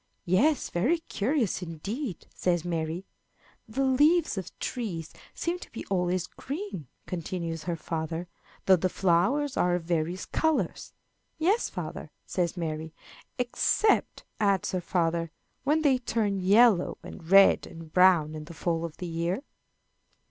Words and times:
"Yes, 0.25 0.71
very 0.71 0.97
curious 0.97 1.61
indeed," 1.61 2.25
says 2.33 2.65
Mary. 2.65 3.05
"The 3.69 3.83
leaves 3.83 4.35
of 4.35 4.57
trees 4.57 5.13
seem 5.35 5.59
to 5.59 5.71
be 5.71 5.85
always 5.91 6.25
green," 6.25 6.87
continues 7.05 7.65
her 7.65 7.75
father, 7.75 8.27
"though 8.65 8.77
the 8.77 8.89
flowers 8.89 9.57
are 9.57 9.75
of 9.75 9.83
various 9.83 10.25
colors." 10.25 10.93
"Yes, 11.37 11.69
father," 11.69 12.09
says 12.25 12.57
Mary. 12.57 12.95
"Except," 13.37 14.23
adds 14.39 14.71
her 14.71 14.81
father, 14.81 15.29
"when 15.65 15.83
they 15.83 15.99
turn 15.99 16.39
yellow, 16.39 16.97
and 17.03 17.29
red, 17.29 17.67
and 17.67 17.93
brown, 17.93 18.33
in 18.33 18.45
the 18.45 18.55
fall 18.55 18.83
of 18.85 18.97
the 18.97 19.05
year." 19.07 19.43